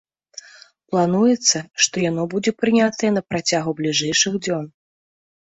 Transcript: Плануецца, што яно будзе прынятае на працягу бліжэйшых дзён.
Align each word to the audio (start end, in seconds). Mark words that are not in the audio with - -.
Плануецца, 0.93 1.57
што 1.85 1.95
яно 2.09 2.23
будзе 2.33 2.51
прынятае 2.63 3.11
на 3.19 3.23
працягу 3.35 3.77
бліжэйшых 3.83 4.33
дзён. 4.43 4.65